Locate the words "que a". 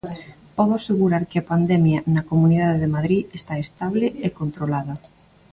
1.29-1.47